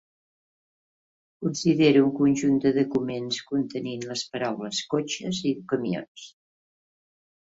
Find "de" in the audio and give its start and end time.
2.63-2.73